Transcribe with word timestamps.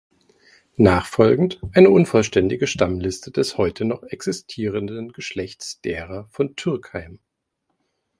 Nachfolgend 0.77 1.61
eine 1.73 1.91
unvollständige 1.91 2.65
Stammliste 2.65 3.29
des 3.29 3.59
heute 3.59 3.85
noch 3.85 4.01
existierenden 4.01 5.11
Geschlechts 5.11 5.79
derer 5.81 6.25
von 6.31 6.55
Türkheim. 6.55 7.19